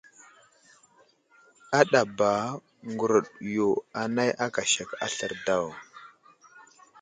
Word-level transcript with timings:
Aɗaba 1.79 2.31
ŋgurəɗ 2.91 3.27
yo 3.55 3.67
anay 4.01 4.31
aka 4.45 4.61
sek 4.73 4.89
aslər 5.05 5.33
daw. 5.45 5.65